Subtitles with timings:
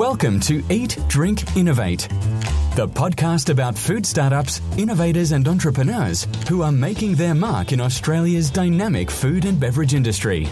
[0.00, 2.08] Welcome to Eat, Drink, Innovate,
[2.74, 8.48] the podcast about food startups, innovators, and entrepreneurs who are making their mark in Australia's
[8.48, 10.48] dynamic food and beverage industry.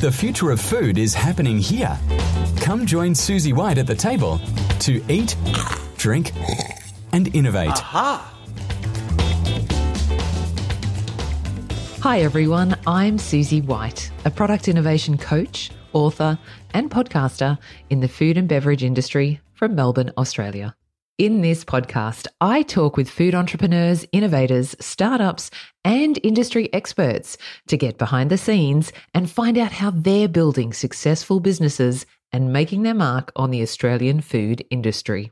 [0.00, 1.96] The future of food is happening here.
[2.56, 4.40] Come join Susie White at the table
[4.80, 5.36] to eat,
[5.96, 6.32] drink,
[7.12, 7.68] and innovate.
[7.68, 8.34] Aha!
[12.00, 12.76] Hi, everyone.
[12.88, 16.38] I'm Susie White, a product innovation coach, author,
[16.72, 17.58] and podcaster
[17.88, 20.76] in the food and beverage industry from Melbourne, Australia.
[21.16, 25.48] In this podcast, I talk with food entrepreneurs, innovators, startups,
[25.84, 31.38] and industry experts to get behind the scenes and find out how they're building successful
[31.38, 35.30] businesses and making their mark on the Australian food industry.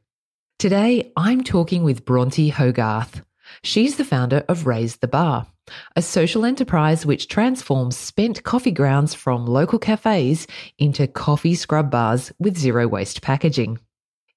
[0.60, 3.22] Today, I'm talking with Bronte Hogarth.
[3.64, 5.46] She's the founder of Raise the Bar,
[5.94, 12.32] a social enterprise which transforms spent coffee grounds from local cafes into coffee scrub bars
[12.40, 13.78] with zero waste packaging.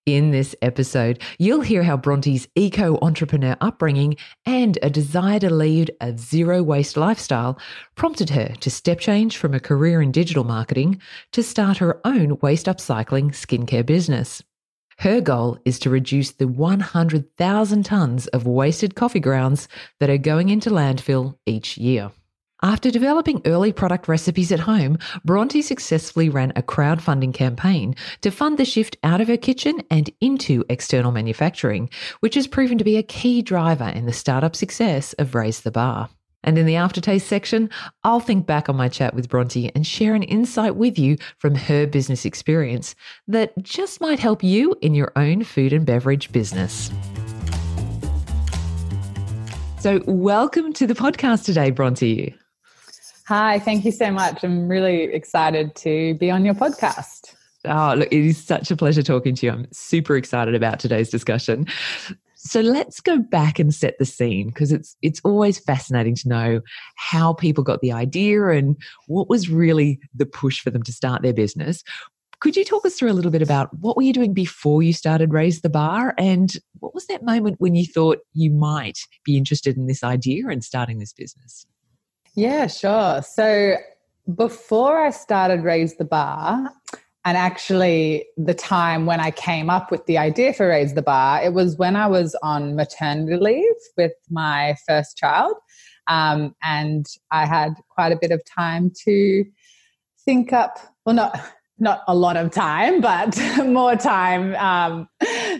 [0.05, 5.89] In this episode, you'll hear how Bronte's eco entrepreneur upbringing and a desire to lead
[5.99, 7.57] a zero waste lifestyle
[7.95, 11.01] prompted her to step change from a career in digital marketing
[11.31, 14.43] to start her own waste upcycling skincare business.
[14.99, 19.67] Her goal is to reduce the 100,000 tonnes of wasted coffee grounds
[19.99, 22.11] that are going into landfill each year.
[22.63, 28.57] After developing early product recipes at home, Bronte successfully ran a crowdfunding campaign to fund
[28.57, 31.89] the shift out of her kitchen and into external manufacturing,
[32.21, 35.71] which has proven to be a key driver in the startup success of Raise the
[35.71, 36.09] Bar.
[36.45, 37.71] And in the aftertaste section,
[38.03, 41.55] I'll think back on my chat with Bronte and share an insight with you from
[41.55, 42.93] her business experience
[43.27, 46.91] that just might help you in your own food and beverage business.
[49.79, 52.35] So, welcome to the podcast today, Bronte.
[53.27, 54.43] Hi, thank you so much.
[54.43, 57.33] I'm really excited to be on your podcast.
[57.65, 59.51] Oh, look, it is such a pleasure talking to you.
[59.51, 61.65] I'm super excited about today's discussion.
[62.45, 66.61] So let's go back and set the scene because it's it's always fascinating to know
[66.95, 71.23] how people got the idea and what was really the push for them to start
[71.23, 71.83] their business.
[72.41, 74.93] Could you talk us through a little bit about what were you doing before you
[74.93, 79.37] started Raise the Bar and what was that moment when you thought you might be
[79.37, 81.65] interested in this idea and starting this business?
[82.35, 83.23] Yeah, sure.
[83.23, 83.77] So
[84.35, 86.71] before I started Raise the Bar,
[87.25, 91.41] and actually the time when I came up with the idea for Raise the Bar,
[91.43, 95.55] it was when I was on maternity leave with my first child.
[96.07, 99.43] Um, and I had quite a bit of time to
[100.23, 105.09] think up, well, not not a lot of time, but more time um,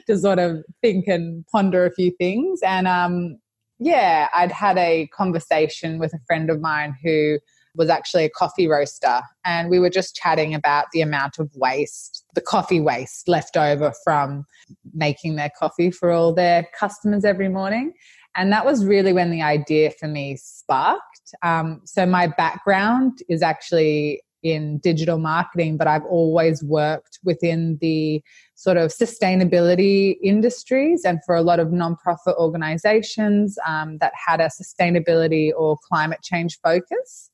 [0.07, 2.61] to sort of think and ponder a few things.
[2.63, 3.37] And um,
[3.79, 7.39] yeah, I'd had a conversation with a friend of mine who
[7.75, 9.21] was actually a coffee roaster.
[9.43, 13.93] And we were just chatting about the amount of waste, the coffee waste left over
[14.03, 14.45] from
[14.93, 17.93] making their coffee for all their customers every morning.
[18.35, 21.33] And that was really when the idea for me sparked.
[21.41, 28.21] Um, so, my background is actually in digital marketing, but I've always worked within the
[28.53, 34.49] sort of sustainability industries and for a lot of nonprofit organizations um, that had a
[34.49, 37.31] sustainability or climate change focus.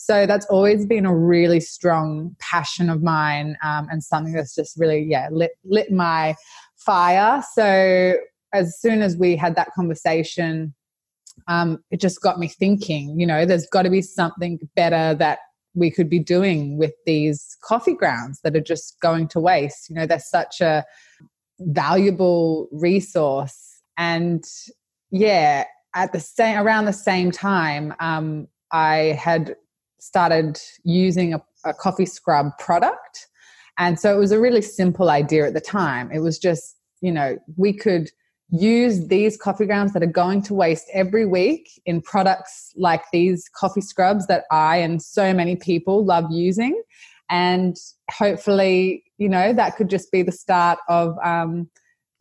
[0.00, 4.78] So that's always been a really strong passion of mine um, and something that's just
[4.78, 6.36] really, yeah, lit, lit my
[6.76, 7.42] fire.
[7.52, 8.14] So
[8.54, 10.72] as soon as we had that conversation,
[11.48, 15.40] um, it just got me thinking, you know, there's got to be something better that
[15.74, 19.90] we could be doing with these coffee grounds that are just going to waste.
[19.90, 20.84] You know, they're such a
[21.58, 23.80] valuable resource.
[23.96, 24.44] And
[25.10, 25.64] yeah,
[25.96, 29.56] at the same around the same time, um, I had
[30.00, 33.26] started using a, a coffee scrub product.
[33.78, 36.10] And so it was a really simple idea at the time.
[36.12, 38.10] It was just, you know, we could
[38.50, 43.48] use these coffee grounds that are going to waste every week in products like these
[43.54, 46.82] coffee scrubs that I and so many people love using.
[47.30, 47.76] And
[48.10, 51.68] hopefully, you know, that could just be the start of, um,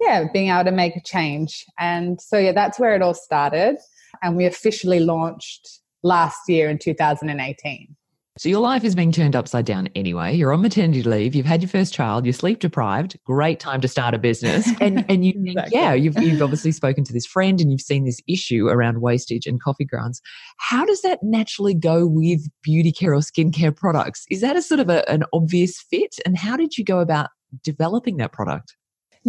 [0.02, 1.66] yeah, being able to make a change.
[1.80, 3.78] And so, yeah, that's where it all started.
[4.22, 7.96] And we officially launched last year in 2018.
[8.40, 10.36] So your life is being turned upside down anyway.
[10.36, 11.34] You're on maternity leave.
[11.34, 12.24] You've had your first child.
[12.24, 13.18] You're sleep deprived.
[13.26, 14.70] Great time to start a business.
[14.80, 15.80] And and you exactly.
[15.80, 19.48] yeah, you've you've obviously spoken to this friend and you've seen this issue around wastage
[19.48, 20.22] and coffee grounds.
[20.58, 24.26] How does that naturally go with beauty care or skincare products?
[24.30, 26.16] Is that a sort of a, an obvious fit?
[26.26, 27.30] And how did you go about
[27.64, 28.76] developing that product?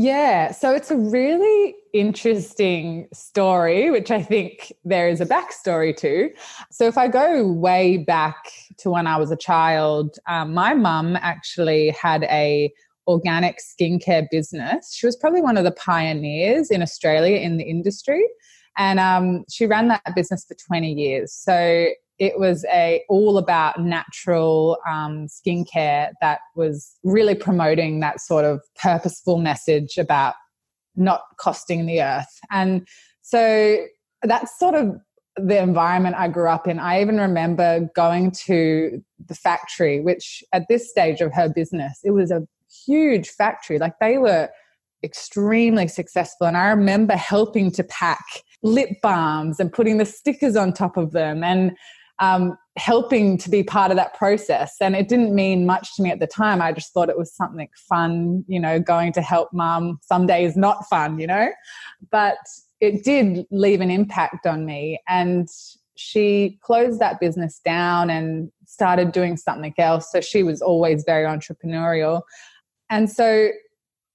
[0.00, 6.30] Yeah, so it's a really interesting story, which I think there is a backstory to.
[6.70, 8.36] So, if I go way back
[8.78, 12.72] to when I was a child, um, my mum actually had a
[13.08, 14.94] organic skincare business.
[14.94, 18.24] She was probably one of the pioneers in Australia in the industry.
[18.76, 21.34] And um, she ran that business for 20 years.
[21.34, 21.88] So
[22.19, 28.61] it was a all about natural um, skincare that was really promoting that sort of
[28.81, 30.35] purposeful message about
[30.97, 32.41] not costing the earth.
[32.50, 32.87] And
[33.23, 33.79] so
[34.23, 34.97] that's sort of
[35.37, 36.81] the environment I grew up in.
[36.81, 42.11] I even remember going to the factory, which at this stage of her business, it
[42.11, 42.47] was a
[42.87, 43.79] huge factory.
[43.79, 44.49] Like they were
[45.05, 46.49] extremely successful.
[46.49, 48.25] And I remember helping to pack
[48.65, 51.76] lip balms and putting the stickers on top of them and
[52.20, 54.76] um, helping to be part of that process.
[54.81, 56.62] And it didn't mean much to me at the time.
[56.62, 59.99] I just thought it was something fun, you know, going to help mum.
[60.03, 61.49] Some days not fun, you know,
[62.11, 62.38] but
[62.81, 65.00] it did leave an impact on me.
[65.09, 65.49] And
[65.97, 70.12] she closed that business down and started doing something else.
[70.12, 72.23] So she was always very entrepreneurial.
[72.88, 73.49] And so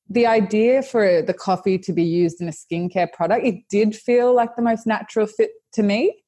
[0.10, 4.34] the idea for the coffee to be used in a skincare product, it did feel
[4.34, 6.23] like the most natural fit to me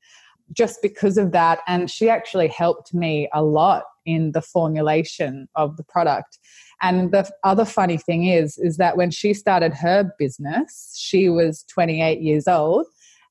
[0.53, 1.59] just because of that.
[1.67, 6.37] And she actually helped me a lot in the formulation of the product.
[6.81, 11.63] And the other funny thing is, is that when she started her business, she was
[11.63, 12.85] 28 years old.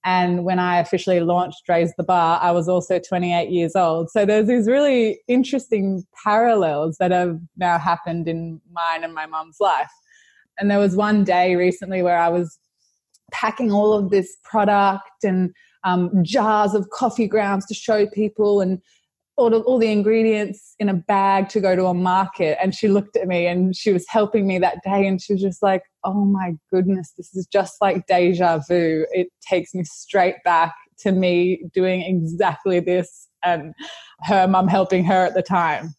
[0.06, 4.10] And when I officially launched Raise the Bar, I was also 28 years old.
[4.10, 9.56] So there's these really interesting parallels that have now happened in mine and my mum's
[9.60, 9.90] life.
[10.58, 12.58] And there was one day recently where I was
[13.32, 15.52] packing all of this product and
[15.84, 18.80] um, jars of coffee grounds to show people and
[19.36, 22.56] all all the ingredients in a bag to go to a market.
[22.62, 25.06] And she looked at me and she was helping me that day.
[25.06, 29.06] And she was just like, oh my goodness, this is just like deja vu.
[29.10, 33.74] It takes me straight back to me doing exactly this and
[34.20, 35.94] her mum helping her at the time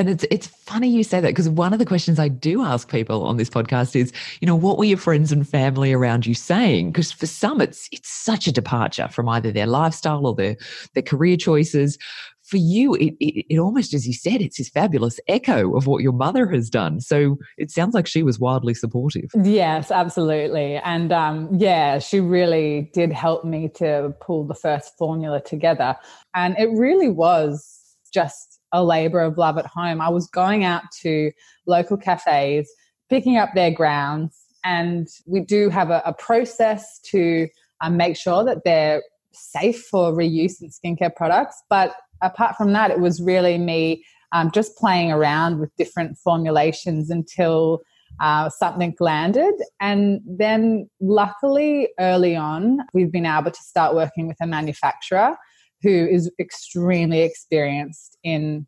[0.00, 2.90] and it's it's funny you say that because one of the questions I do ask
[2.90, 6.32] people on this podcast is, you know, what were your friends and family around you
[6.34, 6.90] saying?
[6.90, 10.56] Because for some, it's it's such a departure from either their lifestyle or their
[10.94, 11.98] their career choices.
[12.42, 16.02] For you, it, it, it almost, as you said, it's this fabulous echo of what
[16.02, 17.00] your mother has done.
[17.00, 19.30] So it sounds like she was wildly supportive.
[19.44, 25.42] Yes, absolutely, and um, yeah, she really did help me to pull the first formula
[25.42, 25.94] together,
[26.34, 27.76] and it really was
[28.12, 30.00] just a labor of love at home.
[30.00, 31.32] I was going out to
[31.66, 32.70] local cafes,
[33.08, 37.48] picking up their grounds, and we do have a, a process to
[37.80, 39.02] um, make sure that they're
[39.32, 41.62] safe for reuse in skincare products.
[41.68, 47.10] But apart from that, it was really me um, just playing around with different formulations
[47.10, 47.80] until
[48.20, 49.54] uh, something landed.
[49.80, 55.36] And then, luckily, early on, we've been able to start working with a manufacturer
[55.82, 58.66] who is extremely experienced in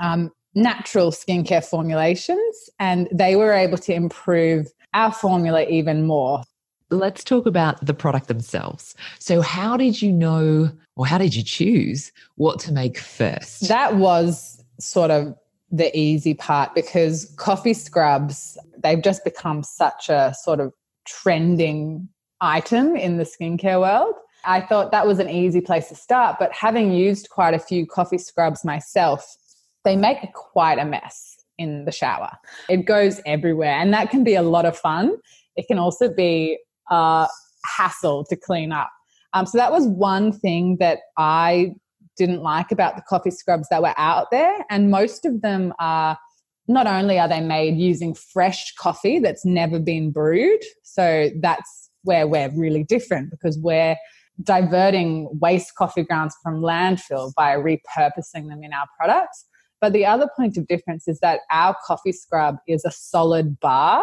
[0.00, 6.42] um, natural skincare formulations, and they were able to improve our formula even more.
[6.90, 8.94] Let's talk about the product themselves.
[9.18, 13.68] So, how did you know, or how did you choose what to make first?
[13.68, 15.34] That was sort of
[15.70, 20.72] the easy part because coffee scrubs, they've just become such a sort of
[21.04, 22.08] trending
[22.40, 24.14] item in the skincare world.
[24.46, 27.86] I thought that was an easy place to start, but having used quite a few
[27.86, 29.36] coffee scrubs myself,
[29.84, 32.30] they make quite a mess in the shower.
[32.68, 35.16] It goes everywhere, and that can be a lot of fun.
[35.56, 36.58] It can also be
[36.90, 37.28] a
[37.76, 38.90] hassle to clean up.
[39.32, 41.74] Um, so that was one thing that I
[42.16, 46.18] didn't like about the coffee scrubs that were out there, and most of them are
[46.66, 52.26] not only are they made using fresh coffee that's never been brewed, so that's where
[52.26, 53.96] we're really different because we're
[54.42, 59.46] diverting waste coffee grounds from landfill by repurposing them in our products.
[59.80, 64.02] But the other point of difference is that our coffee scrub is a solid bar.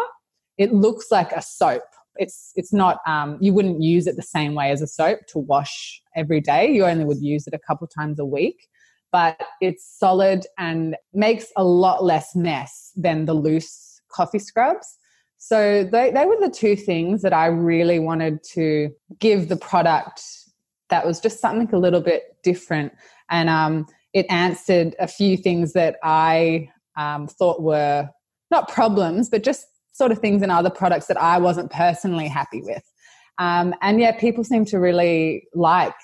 [0.58, 1.82] It looks like a soap.
[2.16, 5.38] It's it's not um, you wouldn't use it the same way as a soap to
[5.38, 6.70] wash every day.
[6.70, 8.68] You only would use it a couple times a week.
[9.10, 14.96] But it's solid and makes a lot less mess than the loose coffee scrubs.
[15.44, 20.22] So they, they were the two things that I really wanted to give the product
[20.88, 22.92] that was just something a little bit different.
[23.28, 28.08] And um, it answered a few things that I um, thought were
[28.52, 32.62] not problems, but just sort of things in other products that I wasn't personally happy
[32.62, 32.84] with.
[33.38, 35.96] Um, and yeah, people seem to really like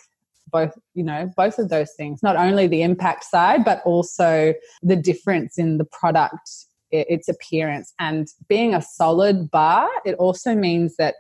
[0.50, 2.24] both, you know, both of those things.
[2.24, 4.52] Not only the impact side, but also
[4.82, 6.50] the difference in the product,
[6.90, 9.88] its appearance, and being a solid bar.
[10.04, 11.14] It also means that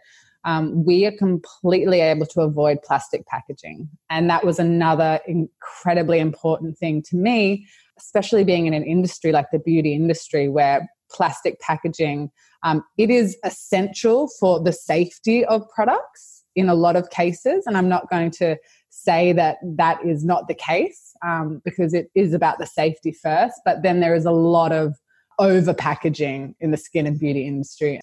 [0.44, 3.88] um, we are completely able to avoid plastic packaging.
[4.08, 7.66] And that was another incredibly important thing to me,
[7.98, 12.30] especially being in an industry like the beauty industry, where plastic packaging.
[12.62, 17.64] Um, it is essential for the safety of products in a lot of cases.
[17.66, 18.56] And I'm not going to
[18.90, 23.54] say that that is not the case um, because it is about the safety first.
[23.64, 24.96] But then there is a lot of
[25.38, 28.00] over packaging in the skin and beauty industry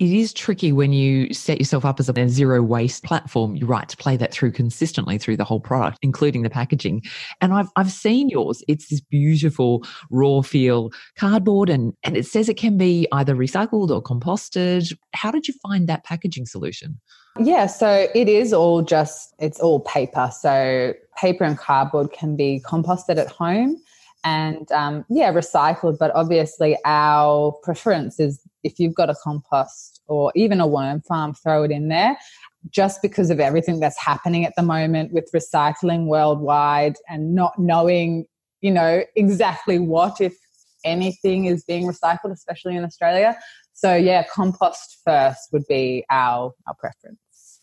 [0.00, 3.54] it is tricky when you set yourself up as a zero waste platform.
[3.54, 7.02] You're right to play that through consistently through the whole product, including the packaging.
[7.42, 8.64] And I've I've seen yours.
[8.66, 13.90] It's this beautiful raw feel cardboard, and and it says it can be either recycled
[13.90, 14.96] or composted.
[15.12, 16.98] How did you find that packaging solution?
[17.38, 20.30] Yeah, so it is all just it's all paper.
[20.32, 23.76] So paper and cardboard can be composted at home
[24.24, 25.98] and um, yeah, recycled.
[25.98, 31.34] But obviously, our preference is if you've got a compost or even a worm farm,
[31.34, 32.16] throw it in there.
[32.68, 38.26] Just because of everything that's happening at the moment with recycling worldwide and not knowing,
[38.60, 40.36] you know, exactly what, if
[40.84, 43.38] anything, is being recycled, especially in Australia.
[43.72, 47.18] So yeah, compost first would be our our preference.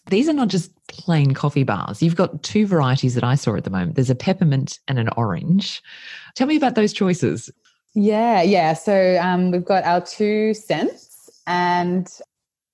[0.10, 2.02] These are not just plain coffee bars.
[2.02, 3.96] You've got two varieties that I saw at the moment.
[3.96, 5.82] There's a peppermint and an orange.
[6.36, 7.52] Tell me about those choices.
[7.94, 8.74] Yeah, yeah.
[8.74, 11.30] So um, we've got our two scents.
[11.48, 12.08] And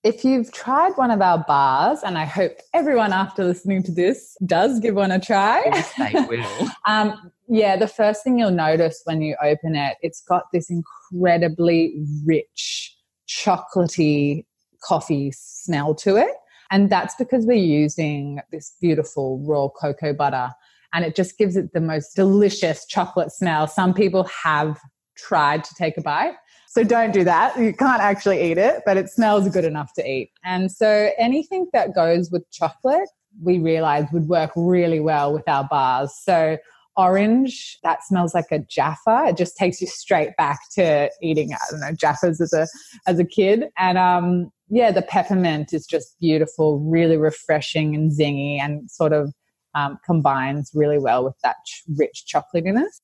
[0.04, 4.36] if you've tried one of our bars, and I hope everyone after listening to this
[4.46, 5.63] does give one a try.
[5.66, 6.68] Yes, they will.
[6.88, 11.96] um, yeah, the first thing you'll notice when you open it, it's got this incredibly
[12.25, 12.96] rich,
[13.28, 14.46] chocolatey
[14.84, 16.32] coffee smell to it.
[16.74, 20.50] And that's because we're using this beautiful raw cocoa butter
[20.92, 23.68] and it just gives it the most delicious chocolate smell.
[23.68, 24.80] Some people have
[25.15, 26.34] tried to take a bite.
[26.68, 27.60] So don't do that.
[27.60, 30.32] You can't actually eat it, but it smells good enough to eat.
[30.44, 33.08] And so anything that goes with chocolate,
[33.39, 36.12] we realized would work really well with our bars.
[36.24, 36.58] So
[36.96, 39.26] orange, that smells like a Jaffa.
[39.30, 42.68] It just takes you straight back to eating, I don't know, Jaffas as a
[43.08, 43.66] as a kid.
[43.78, 49.34] And um, yeah, the peppermint is just beautiful, really refreshing and zingy, and sort of
[49.76, 53.02] um, combines really well with that ch- rich chocolatiness.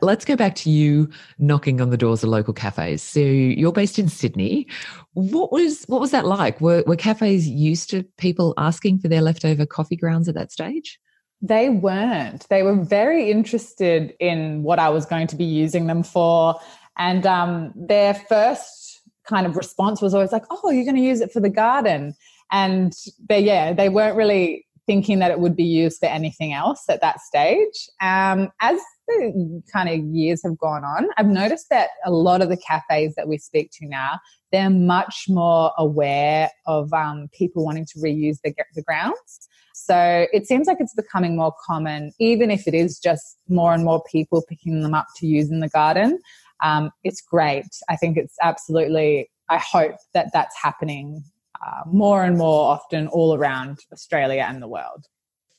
[0.00, 1.08] Let's go back to you
[1.38, 3.02] knocking on the doors of local cafes.
[3.02, 4.66] So you're based in Sydney.
[5.12, 6.60] What was what was that like?
[6.60, 10.98] Were were cafes used to people asking for their leftover coffee grounds at that stage?
[11.42, 12.48] They weren't.
[12.48, 16.58] They were very interested in what I was going to be using them for.
[16.96, 21.20] And um, their first kind of response was always like, oh, you're going to use
[21.20, 22.14] it for the garden.
[22.52, 22.94] And
[23.28, 27.00] they, yeah, they weren't really thinking that it would be used for anything else at
[27.00, 27.88] that stage.
[28.00, 32.48] Um, as the kind of years have gone on, I've noticed that a lot of
[32.48, 34.20] the cafes that we speak to now,
[34.50, 39.48] they're much more aware of um, people wanting to reuse the, the grounds.
[39.74, 43.84] So it seems like it's becoming more common, even if it is just more and
[43.84, 46.18] more people picking them up to use in the garden.
[46.62, 47.66] Um, it's great.
[47.88, 51.24] I think it's absolutely, I hope that that's happening
[51.66, 55.06] uh, more and more often all around Australia and the world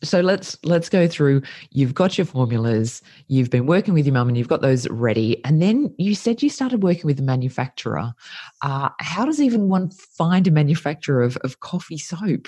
[0.03, 1.41] so let's let's go through
[1.71, 5.43] you've got your formulas you've been working with your mum and you've got those ready
[5.45, 8.13] and then you said you started working with a manufacturer
[8.61, 12.47] uh, how does even one find a manufacturer of, of coffee soap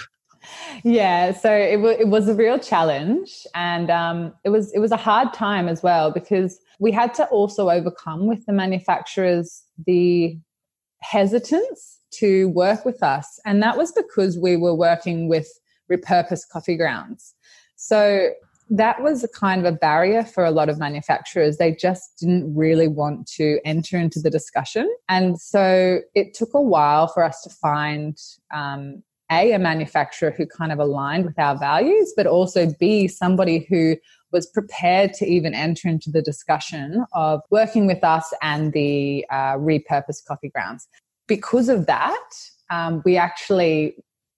[0.83, 4.91] yeah so it, w- it was a real challenge and um, it was it was
[4.91, 10.37] a hard time as well because we had to also overcome with the manufacturers the
[11.01, 15.47] hesitance to work with us and that was because we were working with
[15.91, 17.35] repurposed coffee grounds
[17.75, 18.29] so
[18.69, 21.57] that was a kind of a barrier for a lot of manufacturers.
[21.57, 24.91] They just didn't really want to enter into the discussion.
[25.07, 28.17] And so it took a while for us to find
[28.53, 33.65] um, a, a manufacturer who kind of aligned with our values, but also B, somebody
[33.69, 33.95] who
[34.31, 39.55] was prepared to even enter into the discussion of working with us and the uh,
[39.55, 40.87] repurposed coffee grounds.
[41.27, 42.29] Because of that,
[42.69, 43.95] um, we actually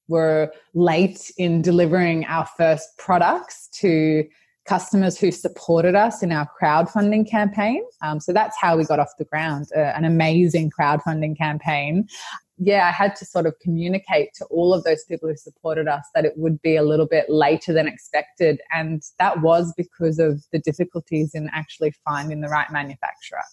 [0.07, 4.23] were late in delivering our first products to
[4.67, 7.81] customers who supported us in our crowdfunding campaign.
[8.01, 12.07] Um, so that's how we got off the ground, uh, an amazing crowdfunding campaign.
[12.57, 16.03] Yeah, I had to sort of communicate to all of those people who supported us
[16.15, 18.59] that it would be a little bit later than expected.
[18.73, 23.43] And that was because of the difficulties in actually finding the right manufacturer.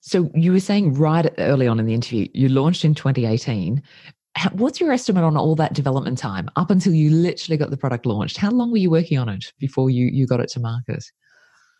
[0.00, 3.82] So you were saying right early on in the interview, you launched in 2018
[4.52, 8.06] what's your estimate on all that development time up until you literally got the product
[8.06, 8.36] launched?
[8.36, 11.04] How long were you working on it before you, you got it to market?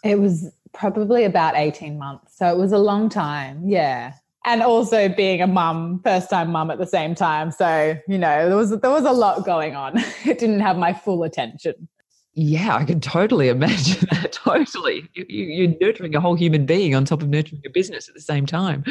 [0.04, 2.36] It was probably about 18 months.
[2.36, 3.62] So it was a long time.
[3.66, 4.12] Yeah.
[4.46, 7.50] And also being a mum, first time mum at the same time.
[7.50, 9.98] So, you know, there was there was a lot going on.
[10.24, 11.88] It didn't have my full attention.
[12.36, 14.32] Yeah, I can totally imagine that.
[14.44, 15.08] totally.
[15.14, 18.20] You, are nurturing a whole human being on top of nurturing a business at the
[18.20, 18.82] same time.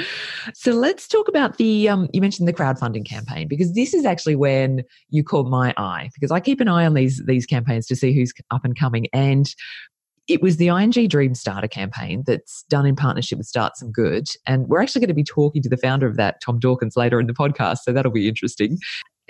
[0.54, 4.38] So let's talk about the, um, you mentioned the crowdfunding campaign, because this is actually
[4.38, 7.98] when you caught my eye, because I keep an eye on these, these campaigns to
[7.98, 9.08] see who's up and coming.
[9.12, 9.54] And
[10.28, 14.28] it was the ING Dreamstarter campaign that's done in partnership with Start Some Good.
[14.48, 17.20] And we're actually going to be talking to the founder of that, Tom Dawkins, later
[17.20, 17.80] in the podcast.
[17.80, 18.78] So that'll be interesting.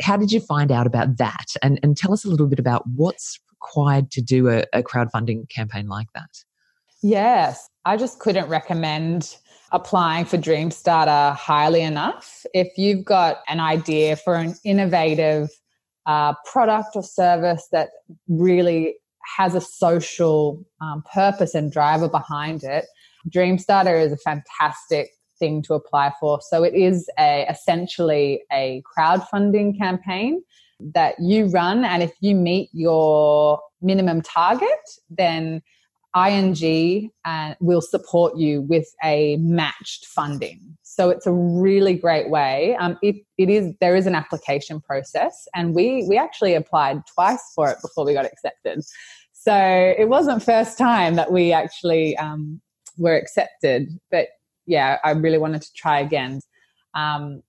[0.02, 1.46] How did you find out about that?
[1.62, 5.50] And, and tell us a little bit about what's required to do a, a crowdfunding
[5.50, 6.30] campaign like that.
[7.02, 9.38] Yes, I just couldn't recommend
[9.72, 12.46] applying for Dreamstarter highly enough.
[12.54, 15.50] If you've got an idea for an innovative
[16.06, 17.90] uh, product or service that
[18.28, 18.96] really
[19.38, 22.86] has a social um, purpose and driver behind it,
[23.30, 26.40] Dreamstarter is a fantastic thing to apply for.
[26.42, 30.44] So it is a, essentially a crowdfunding campaign
[30.94, 34.70] that you run, and if you meet your minimum target,
[35.10, 35.62] then
[36.16, 40.73] ING uh, will support you with a matched funding.
[40.84, 42.76] So it's a really great way.
[42.76, 47.44] Um, it, it is there is an application process, and we we actually applied twice
[47.56, 48.84] for it before we got accepted.
[49.32, 49.56] So
[49.98, 52.62] it wasn't first time that we actually um,
[52.98, 54.28] were accepted, but
[54.66, 56.40] yeah, I really wanted to try again.
[56.94, 57.42] Um,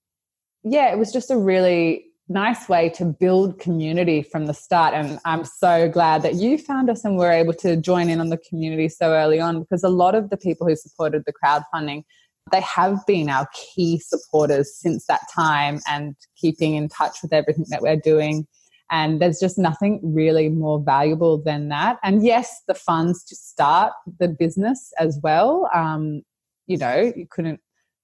[0.63, 4.93] yeah, it was just a really nice way to build community from the start.
[4.93, 8.29] And I'm so glad that you found us and were able to join in on
[8.29, 12.03] the community so early on because a lot of the people who supported the crowdfunding,
[12.51, 17.65] they have been our key supporters since that time and keeping in touch with everything
[17.69, 18.45] that we're doing.
[18.91, 21.97] And there's just nothing really more valuable than that.
[22.03, 25.69] And yes, the funds to start the business as well.
[25.73, 26.21] Um,
[26.67, 27.61] you know, you couldn't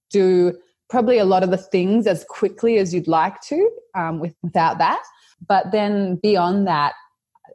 [0.09, 0.57] do
[0.89, 4.79] probably a lot of the things as quickly as you'd like to um, with, without
[4.79, 5.03] that.
[5.47, 6.93] But then beyond that,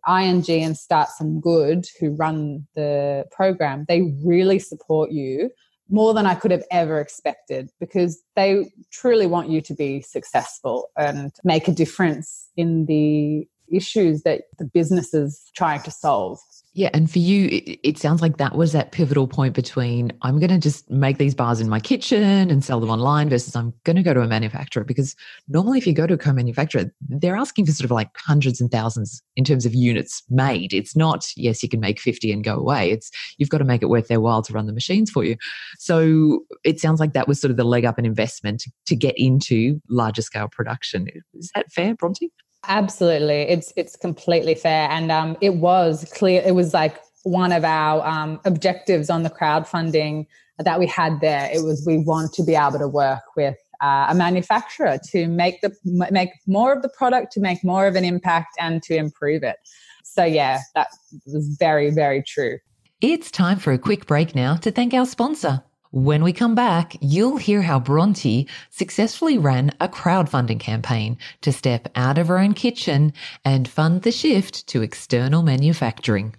[0.09, 5.51] ING and Start Some Good, who run the program, they really support you
[5.89, 10.89] more than I could have ever expected because they truly want you to be successful
[10.97, 16.39] and make a difference in the issues that the business is trying to solve.
[16.77, 20.39] Yeah, and for you, it, it, sounds like that was that pivotal point between I'm
[20.39, 23.73] going to just make these bars in my kitchen and sell them online versus I'm
[23.85, 24.85] going to go to a manufacturer.
[24.85, 25.17] Because
[25.49, 28.61] normally, if you go to a co manufacturer, they're asking for sort of like hundreds
[28.61, 30.75] and thousands in terms of units made.
[30.75, 32.91] It's not, yes, you can make 50 and go away.
[32.91, 35.37] It's you've got to make it worth their while to run the machines for you.
[35.79, 38.97] So it sounds like that was sort of the leg up in investment to, to
[38.97, 41.09] get into larger scale production.
[41.33, 42.31] Is that fair, Bronte?
[42.69, 46.43] Absolutely, it's it's completely fair, and um, it was clear.
[46.45, 50.27] It was like one of our um, objectives on the crowdfunding
[50.59, 51.51] that we had there.
[51.53, 55.61] It was we want to be able to work with uh, a manufacturer to make
[55.61, 59.43] the make more of the product, to make more of an impact, and to improve
[59.43, 59.57] it.
[60.03, 60.89] So yeah, that
[61.27, 62.59] was very very true.
[63.01, 65.63] It's time for a quick break now to thank our sponsor.
[65.97, 71.89] When we come back, you'll hear how Bronte successfully ran a crowdfunding campaign to step
[71.97, 73.15] out of her own kitchen
[73.47, 76.35] and fund the shift to external manufacturing.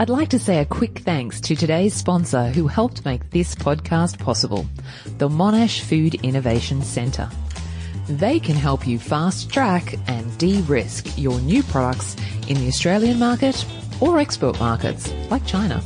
[0.00, 4.18] I'd like to say a quick thanks to today's sponsor who helped make this podcast
[4.18, 4.66] possible,
[5.18, 7.28] the Monash Food Innovation Centre.
[8.08, 12.16] They can help you fast track and de-risk your new products
[12.48, 13.66] in the Australian market
[14.00, 15.82] or export markets like China.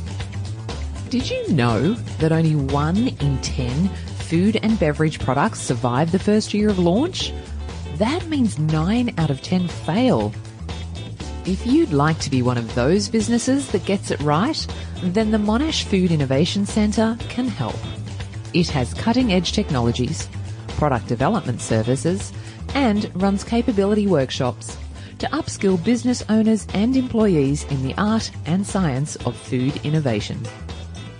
[1.13, 6.55] Did you know that only one in 10 food and beverage products survive the first
[6.55, 7.31] year of launch?
[7.97, 10.33] That means 9 out of 10 fail.
[11.45, 14.65] If you'd like to be one of those businesses that gets it right,
[15.03, 17.77] then the Monash Food Innovation Centre can help.
[18.55, 20.27] It has cutting edge technologies,
[20.69, 22.33] product development services,
[22.73, 24.79] and runs capability workshops
[25.19, 30.43] to upskill business owners and employees in the art and science of food innovation.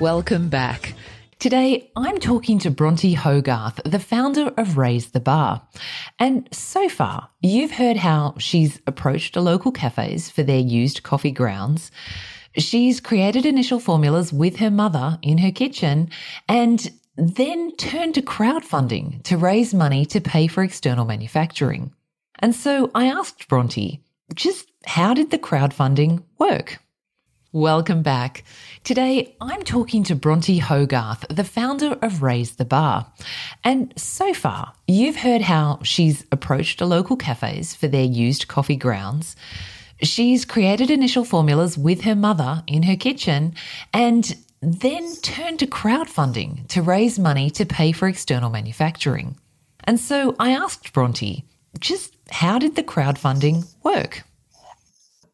[0.00, 0.92] Welcome back.
[1.38, 5.66] Today, I'm talking to Bronte Hogarth, the founder of Raise the Bar.
[6.18, 11.90] And so far, you've heard how she's approached local cafes for their used coffee grounds
[12.56, 16.10] She's created initial formulas with her mother in her kitchen
[16.48, 21.92] and then turned to crowdfunding to raise money to pay for external manufacturing.
[22.40, 24.02] And so I asked Bronte,
[24.34, 26.78] just how did the crowdfunding work?
[27.52, 28.44] Welcome back.
[28.84, 33.12] Today, I'm talking to Bronte Hogarth, the founder of Raise the Bar.
[33.64, 39.36] And so far, you've heard how she's approached local cafes for their used coffee grounds
[40.02, 43.54] She's created initial formulas with her mother in her kitchen
[43.92, 49.36] and then turned to crowdfunding to raise money to pay for external manufacturing.
[49.84, 51.44] And so I asked Bronte,
[51.78, 54.22] just how did the crowdfunding work?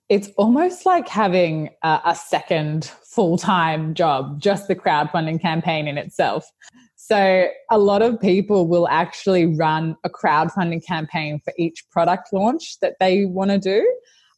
[0.09, 5.99] It's almost like having a, a second full time job, just the crowdfunding campaign in
[5.99, 6.49] itself.
[6.97, 12.79] So, a lot of people will actually run a crowdfunding campaign for each product launch
[12.81, 13.87] that they want to do.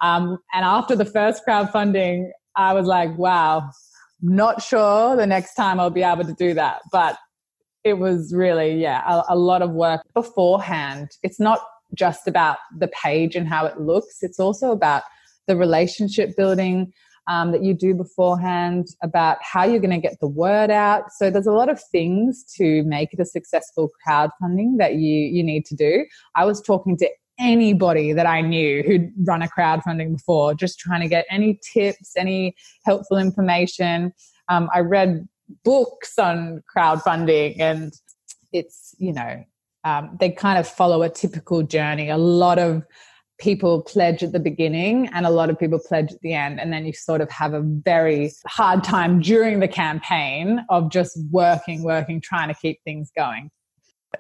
[0.01, 3.71] Um, and after the first crowdfunding, I was like, wow,
[4.21, 6.81] not sure the next time I'll be able to do that.
[6.93, 7.17] But
[7.85, 11.11] it was really, yeah, a, a lot of work beforehand.
[11.23, 11.61] It's not
[11.95, 15.03] just about the page and how it looks, it's also about
[15.47, 16.93] the relationship building
[17.29, 21.13] um, that you do beforehand, about how you're going to get the word out.
[21.17, 25.43] So there's a lot of things to make it a successful crowdfunding that you you
[25.43, 26.07] need to do.
[26.35, 31.01] I was talking to anybody that I knew who'd run a crowdfunding before, just trying
[31.01, 34.13] to get any tips, any helpful information.
[34.49, 35.29] Um, I read
[35.65, 37.93] books on crowdfunding, and
[38.53, 39.45] it's, you know,
[39.85, 42.11] um, they kind of follow a typical journey.
[42.11, 42.83] A lot of
[43.39, 46.73] people pledge at the beginning and a lot of people pledge at the end and
[46.73, 51.85] then you sort of have a very hard time during the campaign of just working
[51.85, 53.49] working trying to keep things going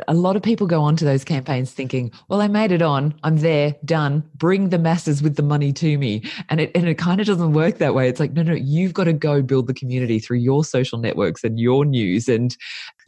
[0.06, 3.38] a lot of people go onto those campaigns thinking, well, I made it on, I'm
[3.38, 6.22] there, done, bring the masses with the money to me.
[6.50, 8.08] And it, and it kind of doesn't work that way.
[8.08, 11.42] It's like, no, no, you've got to go build the community through your social networks
[11.42, 12.28] and your news.
[12.28, 12.56] And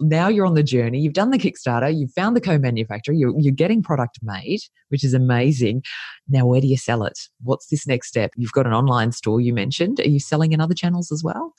[0.00, 1.00] now you're on the journey.
[1.00, 5.04] You've done the Kickstarter, you've found the co manufacturer, you're, you're getting product made, which
[5.04, 5.82] is amazing.
[6.28, 7.18] Now, where do you sell it?
[7.42, 8.32] What's this next step?
[8.36, 10.00] You've got an online store you mentioned.
[10.00, 11.54] Are you selling in other channels as well?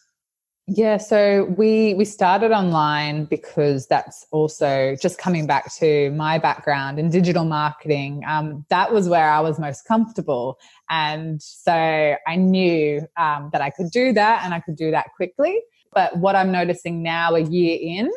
[0.74, 6.98] Yeah, so we we started online because that's also just coming back to my background
[6.98, 8.24] in digital marketing.
[8.26, 10.58] Um, that was where I was most comfortable,
[10.90, 15.08] and so I knew um, that I could do that and I could do that
[15.18, 15.60] quickly.
[15.92, 18.10] But what I'm noticing now, a year in,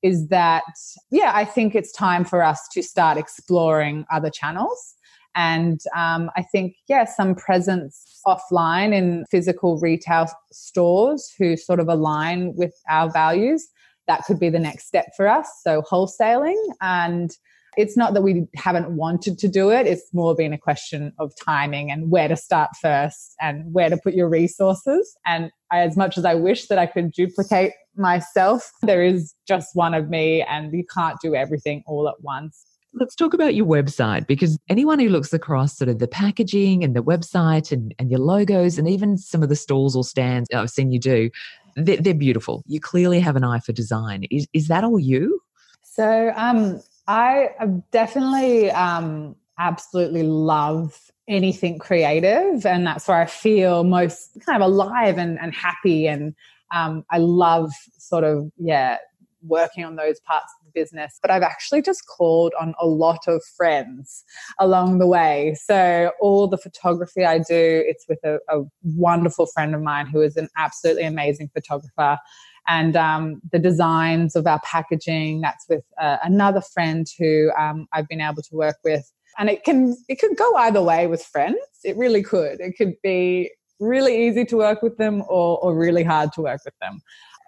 [0.00, 0.64] is that
[1.10, 4.94] yeah, I think it's time for us to start exploring other channels.
[5.34, 11.88] And um, I think, yeah, some presence offline in physical retail stores who sort of
[11.88, 13.66] align with our values.
[14.06, 15.50] That could be the next step for us.
[15.62, 16.56] So, wholesaling.
[16.80, 17.30] And
[17.78, 21.32] it's not that we haven't wanted to do it, it's more been a question of
[21.42, 25.16] timing and where to start first and where to put your resources.
[25.26, 29.94] And as much as I wish that I could duplicate myself, there is just one
[29.94, 32.64] of me, and you can't do everything all at once.
[32.94, 36.96] Let's talk about your website because anyone who looks across sort of the packaging and
[36.96, 40.70] the website and, and your logos and even some of the stalls or stands I've
[40.70, 41.30] seen you do,
[41.76, 42.62] they're, they're beautiful.
[42.66, 44.24] You clearly have an eye for design.
[44.30, 45.40] Is, is that all you?
[45.82, 47.50] So um, I
[47.90, 50.98] definitely um, absolutely love
[51.28, 52.64] anything creative.
[52.64, 56.08] And that's where I feel most kind of alive and, and happy.
[56.08, 56.34] And
[56.74, 58.96] um, I love sort of, yeah,
[59.42, 64.24] working on those parts business, but I've actually just called on a lot of friends
[64.58, 65.56] along the way.
[65.60, 70.20] So all the photography I do, it's with a, a wonderful friend of mine who
[70.20, 72.18] is an absolutely amazing photographer.
[72.66, 78.08] And um, the designs of our packaging, that's with uh, another friend who um, I've
[78.08, 79.10] been able to work with.
[79.38, 81.58] And it can it could go either way with friends.
[81.84, 82.60] It really could.
[82.60, 86.60] It could be really easy to work with them or, or really hard to work
[86.64, 87.00] with them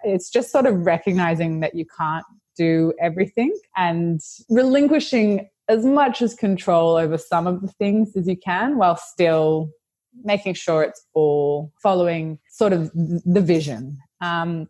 [0.03, 2.25] it's just sort of recognizing that you can't
[2.65, 4.19] do everything and
[4.49, 9.69] relinquishing as much as control over some of the things as you can while still
[10.23, 12.91] making sure it's all following sort of
[13.35, 13.97] the vision.
[14.19, 14.67] Um,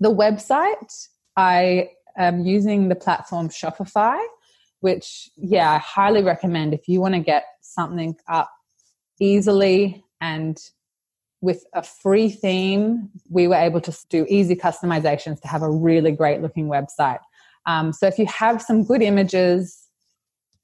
[0.00, 0.92] the website,
[1.36, 4.20] I am using the platform Shopify,
[4.80, 8.50] which, yeah, I highly recommend if you want to get something up
[9.20, 10.58] easily and
[11.44, 16.10] with a free theme, we were able to do easy customizations to have a really
[16.10, 17.20] great looking website.
[17.66, 19.88] Um, so if you have some good images,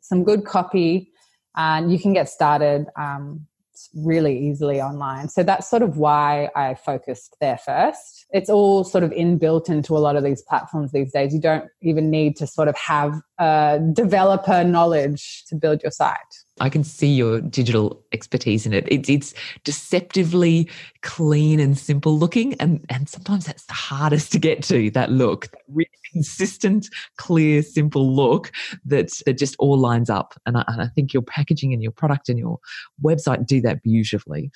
[0.01, 1.13] some good copy,
[1.55, 3.47] and uh, you can get started um,
[3.95, 5.29] really easily online.
[5.29, 8.27] So that's sort of why I focused there first.
[8.33, 11.35] It's all sort of inbuilt into a lot of these platforms these days.
[11.35, 16.17] You don't even need to sort of have a developer knowledge to build your site.
[16.61, 18.87] I can see your digital expertise in it.
[18.89, 20.69] It's it's deceptively
[21.03, 24.91] clean and simple looking, and and sometimes that's the hardest to get to.
[24.91, 28.53] That look, that really consistent, clear, simple look
[28.85, 30.35] that that just all lines up.
[30.47, 32.59] And I, and I think your packaging and your product and your
[33.03, 34.51] website do that beautifully.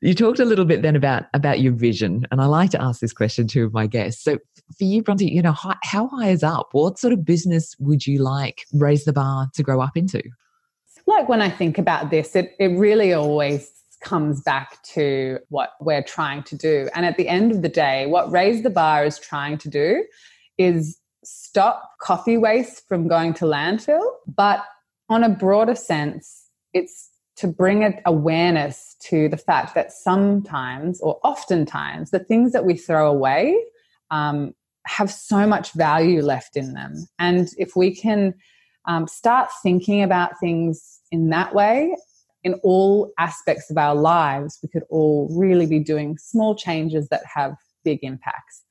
[0.00, 3.00] You talked a little bit then about about your vision, and I like to ask
[3.00, 4.24] this question to my guests.
[4.24, 4.38] So
[4.78, 6.68] for you, Bronte, you know, how, how high is up?
[6.72, 10.22] What sort of business would you like Raise the Bar to grow up into?
[11.10, 13.70] Like when I think about this, it, it really always
[14.02, 16.88] comes back to what we're trying to do.
[16.94, 20.04] And at the end of the day, what Raise the Bar is trying to do
[20.56, 24.64] is stop coffee waste from going to landfill, but
[25.08, 32.10] on a broader sense, it's to bring awareness to the fact that sometimes or oftentimes
[32.10, 33.56] the things that we throw away
[34.10, 34.54] um,
[34.86, 37.06] have so much value left in them.
[37.18, 38.34] And if we can
[38.86, 41.94] um, start thinking about things in that way,
[42.42, 47.22] in all aspects of our lives, we could all really be doing small changes that
[47.32, 48.64] have big impacts.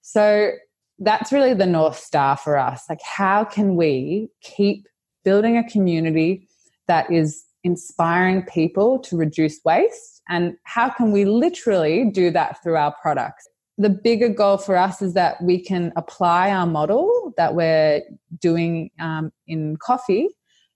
[0.00, 0.50] So
[0.98, 2.84] that's really the North Star for us.
[2.88, 4.86] Like, how can we keep
[5.24, 6.48] building a community
[6.88, 10.22] that is inspiring people to reduce waste?
[10.28, 13.46] And how can we literally do that through our products?
[13.78, 18.02] The bigger goal for us is that we can apply our model that we're
[18.38, 20.28] doing um, in coffee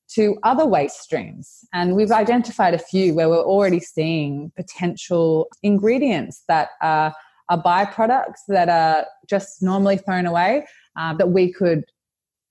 [0.09, 1.65] to other waste streams.
[1.73, 7.13] And we've identified a few where we're already seeing potential ingredients that are,
[7.49, 10.65] are byproducts that are just normally thrown away
[10.97, 11.85] uh, that we could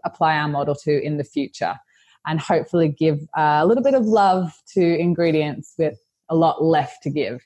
[0.03, 1.75] apply our model to in the future
[2.27, 5.97] and hopefully give uh, a little bit of love to ingredients with
[6.29, 7.41] a lot left to give.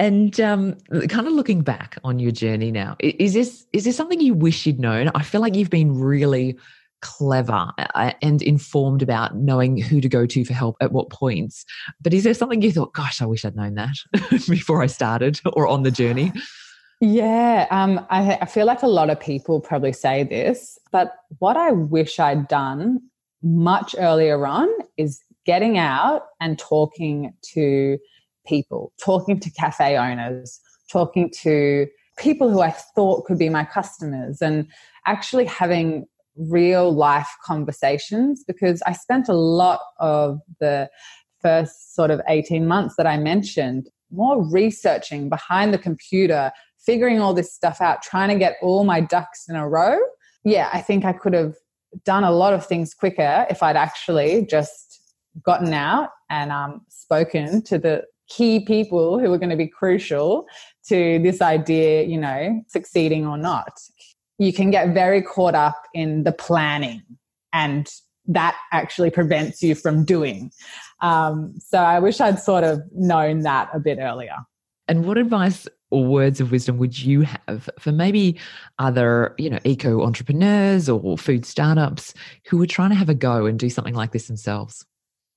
[0.00, 4.18] And um, kind of looking back on your journey now, is this is this something
[4.18, 5.10] you wish you'd known?
[5.14, 6.56] I feel like you've been really
[7.02, 11.66] clever uh, and informed about knowing who to go to for help at what points.
[12.00, 13.94] But is there something you thought, gosh, I wish I'd known that
[14.48, 16.32] before I started or on the journey?
[17.02, 21.58] Yeah, um, I, I feel like a lot of people probably say this, but what
[21.58, 23.00] I wish I'd done
[23.42, 27.98] much earlier on is getting out and talking to
[28.50, 30.60] people, talking to cafe owners,
[30.92, 31.86] talking to
[32.18, 34.66] people who I thought could be my customers, and
[35.06, 40.90] actually having real life conversations because I spent a lot of the
[41.40, 46.50] first sort of 18 months that I mentioned more researching behind the computer,
[46.84, 49.96] figuring all this stuff out, trying to get all my ducks in a row.
[50.44, 51.54] Yeah, I think I could have
[52.04, 55.00] done a lot of things quicker if I'd actually just
[55.44, 60.46] gotten out and um, spoken to the key people who are going to be crucial
[60.88, 63.72] to this idea, you know, succeeding or not.
[64.38, 67.02] You can get very caught up in the planning,
[67.52, 67.86] and
[68.26, 70.50] that actually prevents you from doing.
[71.02, 74.36] Um, so I wish I'd sort of known that a bit earlier.
[74.88, 78.38] And what advice or words of wisdom would you have for maybe
[78.78, 82.14] other, you know, eco entrepreneurs or food startups
[82.46, 84.86] who are trying to have a go and do something like this themselves?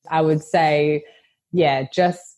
[0.09, 1.03] I would say,
[1.51, 2.32] yeah, just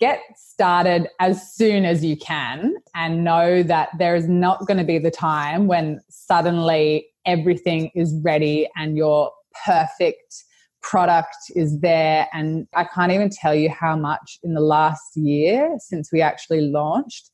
[0.00, 4.84] get started as soon as you can and know that there is not going to
[4.84, 9.30] be the time when suddenly everything is ready and your
[9.64, 10.44] perfect
[10.82, 12.28] product is there.
[12.32, 16.60] And I can't even tell you how much in the last year since we actually
[16.60, 17.30] launched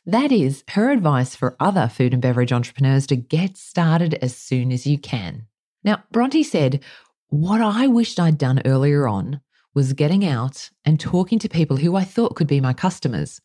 [0.03, 4.71] That is her advice for other food and beverage entrepreneurs to get started as soon
[4.71, 5.45] as you can.
[5.83, 6.83] Now, Bronte said,
[7.29, 9.41] What I wished I'd done earlier on
[9.75, 13.39] was getting out and talking to people who I thought could be my customers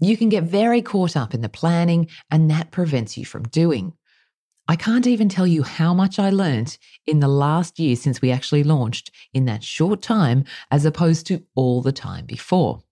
[0.00, 3.94] you can get very caught up in the planning, and that prevents you from doing.
[4.66, 8.30] I can't even tell you how much I learnt in the last year since we
[8.30, 12.82] actually launched in that short time as opposed to all the time before.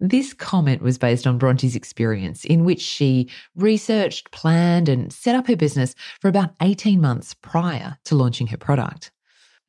[0.00, 5.46] This comment was based on Bronte's experience, in which she researched, planned, and set up
[5.46, 9.12] her business for about 18 months prior to launching her product.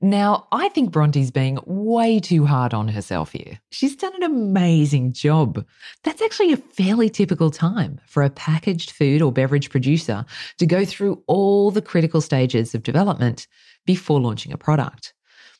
[0.02, 3.60] Now, I think Bronte's being way too hard on herself here.
[3.72, 5.66] She's done an amazing job.
[6.06, 10.26] That's actually a fairly typical time for a packaged food or beverage producer
[10.58, 13.46] to go through all the critical stages of development
[13.86, 15.14] before launching a product.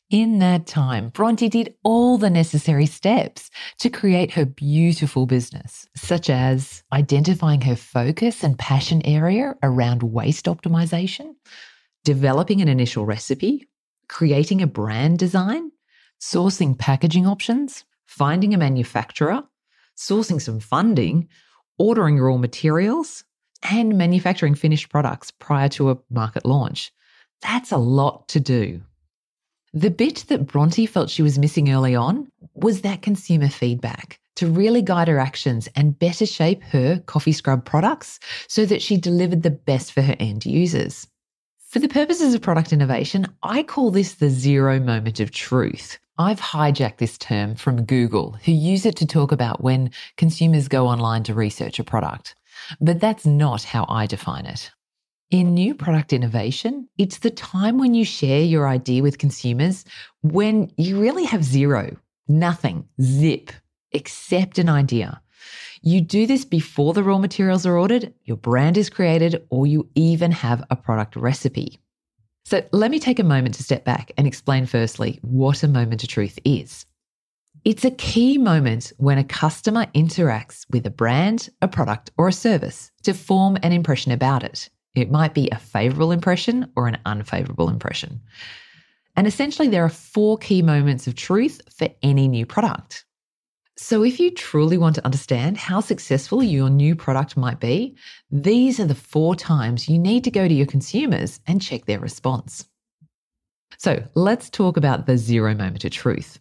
[0.08, 6.30] In that time, Bronte did all the necessary steps to create her beautiful business, such
[6.30, 11.34] as identifying her focus and passion area around waste optimization,
[12.04, 13.68] developing an initial recipe,
[14.10, 15.70] creating a brand design,
[16.20, 19.42] sourcing packaging options, finding a manufacturer,
[19.96, 21.28] sourcing some funding,
[21.78, 23.22] ordering raw materials,
[23.62, 26.92] and manufacturing finished products prior to a market launch.
[27.40, 28.82] That's a lot to do.
[29.72, 34.48] The bit that Bronte felt she was missing early on was that consumer feedback to
[34.48, 38.18] really guide her actions and better shape her coffee scrub products
[38.48, 41.06] so that she delivered the best for her end users.
[41.70, 46.00] For the purposes of product innovation, I call this the zero moment of truth.
[46.18, 50.88] I've hijacked this term from Google, who use it to talk about when consumers go
[50.88, 52.34] online to research a product.
[52.80, 54.72] But that's not how I define it.
[55.30, 59.84] In new product innovation, it's the time when you share your idea with consumers
[60.22, 63.52] when you really have zero, nothing, zip,
[63.92, 65.22] except an idea.
[65.82, 69.88] You do this before the raw materials are ordered, your brand is created, or you
[69.94, 71.80] even have a product recipe.
[72.44, 76.02] So let me take a moment to step back and explain firstly what a moment
[76.02, 76.84] of truth is.
[77.64, 82.32] It's a key moment when a customer interacts with a brand, a product, or a
[82.32, 84.68] service to form an impression about it.
[84.94, 88.20] It might be a favorable impression or an unfavorable impression.
[89.16, 93.04] And essentially, there are four key moments of truth for any new product.
[93.82, 97.96] So, if you truly want to understand how successful your new product might be,
[98.30, 101.98] these are the four times you need to go to your consumers and check their
[101.98, 102.68] response.
[103.78, 106.38] So, let's talk about the zero moment of truth.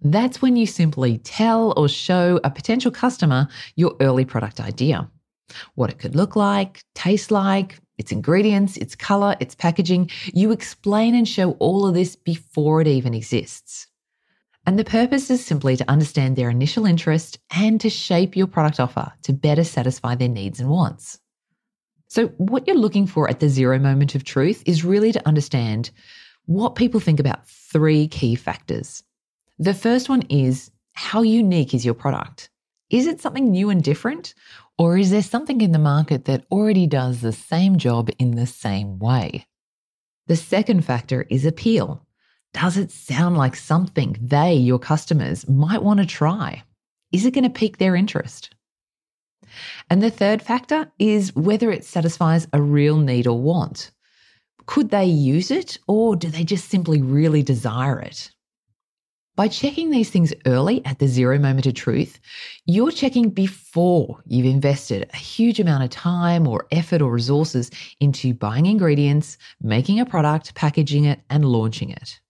[0.00, 5.10] That's when you simply tell or show a potential customer your early product idea
[5.74, 10.10] what it could look like, taste like, its ingredients, its color, its packaging.
[10.32, 13.87] You explain and show all of this before it even exists.
[14.68, 18.78] And the purpose is simply to understand their initial interest and to shape your product
[18.78, 21.18] offer to better satisfy their needs and wants.
[22.08, 25.90] So, what you're looking for at the zero moment of truth is really to understand
[26.44, 29.02] what people think about three key factors.
[29.58, 32.50] The first one is how unique is your product?
[32.90, 34.34] Is it something new and different?
[34.76, 38.46] Or is there something in the market that already does the same job in the
[38.46, 39.46] same way?
[40.26, 42.06] The second factor is appeal.
[42.54, 46.62] Does it sound like something they, your customers, might want to try?
[47.12, 48.54] Is it going to pique their interest?
[49.90, 53.90] And the third factor is whether it satisfies a real need or want.
[54.66, 58.30] Could they use it or do they just simply really desire it?
[59.36, 62.18] By checking these things early at the zero moment of truth,
[62.66, 68.34] you're checking before you've invested a huge amount of time or effort or resources into
[68.34, 72.20] buying ingredients, making a product, packaging it, and launching it.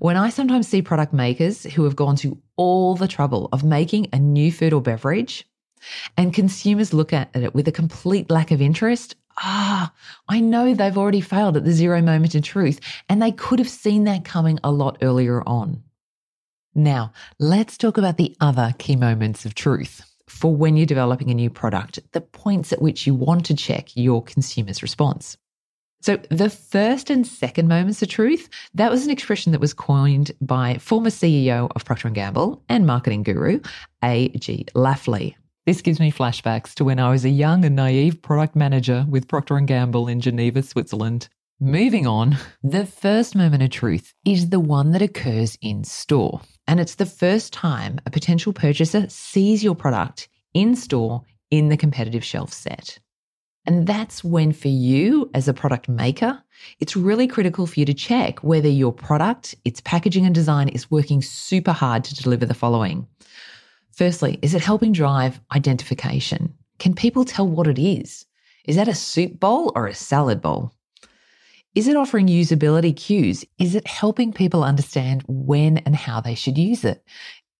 [0.00, 4.06] When I sometimes see product makers who have gone to all the trouble of making
[4.14, 5.46] a new food or beverage,
[6.16, 9.92] and consumers look at it with a complete lack of interest, ah,
[10.26, 13.68] I know they've already failed at the zero moment of truth, and they could have
[13.68, 15.82] seen that coming a lot earlier on.
[16.74, 21.34] Now, let's talk about the other key moments of truth for when you're developing a
[21.34, 25.36] new product, the points at which you want to check your consumer's response.
[26.02, 30.32] So the first and second moments of truth, that was an expression that was coined
[30.40, 33.60] by former CEO of Procter & Gamble and marketing guru
[34.02, 34.66] A.G.
[34.74, 35.34] Lafley.
[35.66, 39.28] This gives me flashbacks to when I was a young and naive product manager with
[39.28, 41.28] Procter & Gamble in Geneva, Switzerland.
[41.60, 46.40] Moving on, the first moment of truth is the one that occurs in store.
[46.66, 51.76] And it's the first time a potential purchaser sees your product in store in the
[51.76, 52.98] competitive shelf set.
[53.70, 56.42] And that's when, for you as a product maker,
[56.80, 60.90] it's really critical for you to check whether your product, its packaging and design is
[60.90, 63.06] working super hard to deliver the following.
[63.92, 66.52] Firstly, is it helping drive identification?
[66.80, 68.26] Can people tell what it is?
[68.64, 70.74] Is that a soup bowl or a salad bowl?
[71.76, 73.44] Is it offering usability cues?
[73.60, 77.04] Is it helping people understand when and how they should use it?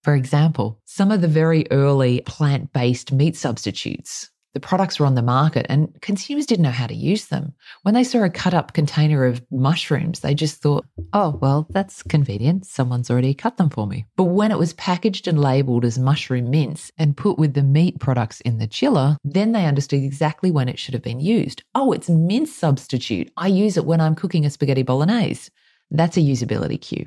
[0.03, 5.15] For example, some of the very early plant based meat substitutes The products were on
[5.15, 7.55] the market and consumers didn't know how to use them.
[7.83, 12.03] When they saw a cut up container of mushrooms, they just thought, oh, well, that's
[12.03, 12.67] convenient.
[12.67, 14.07] Someone's already cut them for me.
[14.17, 18.01] But when it was packaged and labeled as mushroom mince and put with the meat
[18.01, 21.63] products in the chiller, then they understood exactly when it should have been used.
[21.75, 23.31] Oh, it's mince substitute.
[23.37, 25.51] I use it when I'm cooking a spaghetti bolognese.
[25.93, 27.07] That's a usability cue.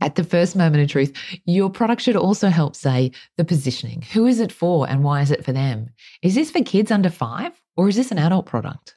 [0.00, 1.12] At the first moment of truth,
[1.46, 4.02] your product should also help say the positioning.
[4.12, 5.90] Who is it for and why is it for them?
[6.22, 8.96] Is this for kids under five or is this an adult product?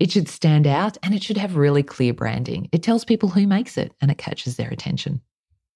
[0.00, 2.68] It should stand out and it should have really clear branding.
[2.72, 5.20] It tells people who makes it and it catches their attention.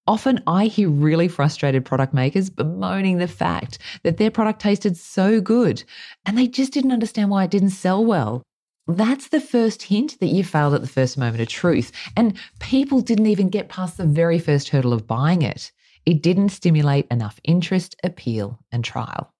[0.07, 5.41] Often I hear really frustrated product makers bemoaning the fact that their product tasted so
[5.41, 5.85] good
[6.27, 8.43] and they just didn't understand why it didn't sell well.
[8.89, 11.93] That's the first hint that you failed at the first moment of truth.
[12.17, 15.71] And people didn't even get past the very first hurdle of buying it.
[16.05, 19.33] It didn't stimulate enough interest, appeal, and trial.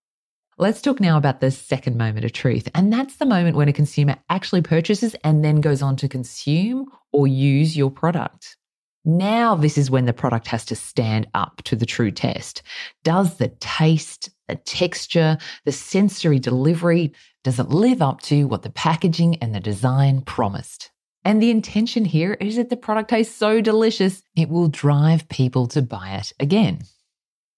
[0.59, 2.69] Let's talk now about the second moment of truth.
[2.75, 6.87] And that's the moment when a consumer actually purchases and then goes on to consume
[7.11, 8.57] or use your product.
[9.05, 12.63] Now, this is when the product has to stand up to the true test.
[13.03, 17.13] Does the taste, the texture, the sensory delivery,
[17.45, 20.91] does it live up to what the packaging and the design promised?
[21.25, 25.67] And the intention here is that the product tastes so delicious, it will drive people
[25.69, 26.83] to buy it again.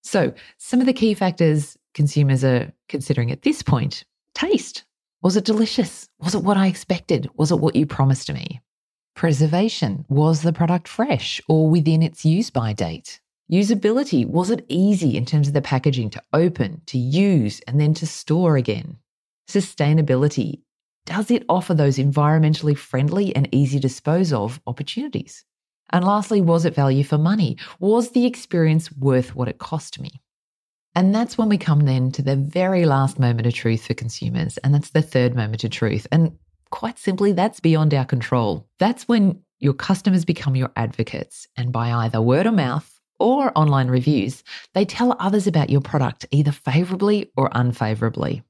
[0.03, 4.05] So, some of the key factors consumers are considering at this point
[4.35, 4.85] taste.
[5.23, 6.09] Was it delicious?
[6.19, 7.31] Was it what I expected?
[7.37, 8.61] Was it what you promised me?
[9.17, 10.05] Preservation.
[10.09, 13.21] Was the product fresh or within its use by date?
[13.53, 14.27] Usability.
[14.27, 18.07] Was it easy in terms of the packaging to open, to use, and then to
[18.07, 18.97] store again?
[19.49, 20.63] Sustainability.
[21.05, 25.45] Does it offer those environmentally friendly and easy dispose of opportunities?
[25.91, 27.59] And lastly, was it value for money?
[27.79, 30.23] Was the experience worth what it cost me?
[30.95, 34.57] And that's when we come then to the very last moment of truth for consumers.
[34.59, 36.07] And that's the third moment of truth.
[36.11, 36.39] And
[36.71, 38.67] quite simply, that's beyond our control.
[38.79, 43.89] That's when your customers become your advocates, and by either word of mouth or online
[43.89, 44.43] reviews,
[44.73, 48.43] they tell others about your product either favorably or unfavorably.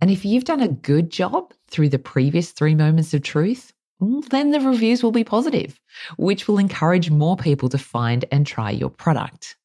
[0.00, 4.28] And if you've done a good job through the previous three moments of truth, mm,
[4.30, 5.78] then the reviews will be positive,
[6.16, 9.56] which will encourage more people to find and try your product.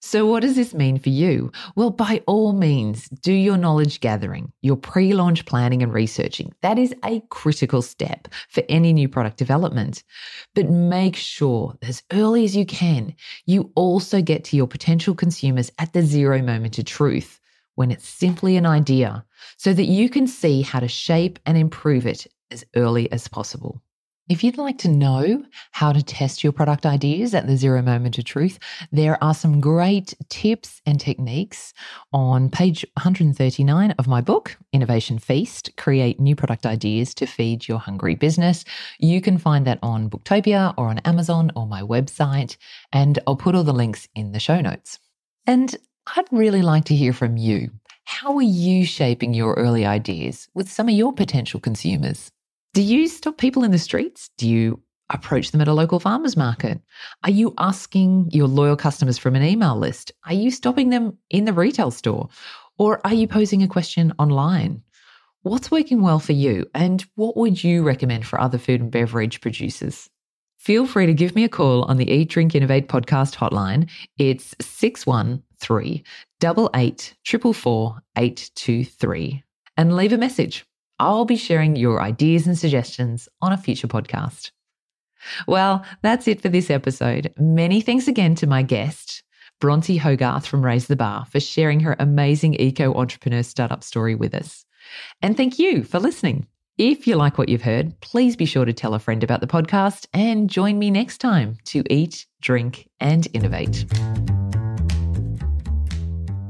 [0.00, 1.50] So, what does this mean for you?
[1.74, 6.52] Well, by all means, do your knowledge gathering, your pre launch planning and researching.
[6.62, 10.04] That is a critical step for any new product development.
[10.54, 13.14] But make sure, as early as you can,
[13.46, 17.40] you also get to your potential consumers at the zero moment of truth
[17.74, 19.24] when it's simply an idea
[19.56, 23.82] so that you can see how to shape and improve it as early as possible.
[24.28, 28.18] If you'd like to know how to test your product ideas at the zero moment
[28.18, 28.58] of truth,
[28.92, 31.72] there are some great tips and techniques
[32.12, 37.78] on page 139 of my book, Innovation Feast Create New Product Ideas to Feed Your
[37.78, 38.66] Hungry Business.
[38.98, 42.58] You can find that on Booktopia or on Amazon or my website,
[42.92, 44.98] and I'll put all the links in the show notes.
[45.46, 45.74] And
[46.14, 47.70] I'd really like to hear from you.
[48.04, 52.30] How are you shaping your early ideas with some of your potential consumers?
[52.74, 54.30] Do you stop people in the streets?
[54.36, 56.80] Do you approach them at a local farmers market?
[57.24, 60.12] Are you asking your loyal customers from an email list?
[60.26, 62.28] Are you stopping them in the retail store?
[62.78, 64.82] Or are you posing a question online?
[65.42, 66.66] What's working well for you?
[66.74, 70.10] And what would you recommend for other food and beverage producers?
[70.58, 73.88] Feel free to give me a call on the Eat, Drink, Innovate podcast hotline.
[74.18, 76.04] It's 613
[76.42, 79.44] 88 823
[79.76, 80.67] and leave a message.
[80.98, 84.50] I'll be sharing your ideas and suggestions on a future podcast.
[85.46, 87.32] Well, that's it for this episode.
[87.38, 89.22] Many thanks again to my guest,
[89.60, 94.34] Bronte Hogarth from Raise the Bar, for sharing her amazing eco entrepreneur startup story with
[94.34, 94.64] us.
[95.22, 96.46] And thank you for listening.
[96.78, 99.48] If you like what you've heard, please be sure to tell a friend about the
[99.48, 103.84] podcast and join me next time to eat, drink, and innovate.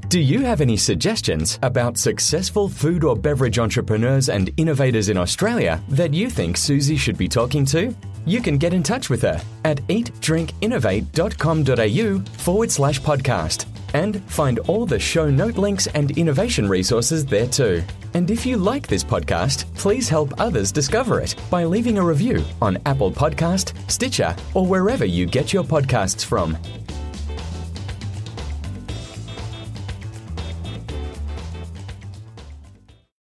[0.08, 5.82] Do you have any suggestions about successful food or beverage entrepreneurs and innovators in Australia
[5.90, 7.94] that you think Susie should be talking to?
[8.24, 14.86] You can get in touch with her at eatdrinkinnovate.com.au forward slash podcast and find all
[14.86, 17.84] the show note links and innovation resources there too.
[18.14, 22.42] And if you like this podcast, please help others discover it by leaving a review
[22.62, 26.56] on Apple Podcast, Stitcher, or wherever you get your podcasts from.